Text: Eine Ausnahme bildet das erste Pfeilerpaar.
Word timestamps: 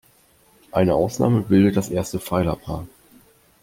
Eine 0.71 0.95
Ausnahme 0.95 1.41
bildet 1.41 1.77
das 1.77 1.89
erste 1.89 2.19
Pfeilerpaar. 2.19 2.87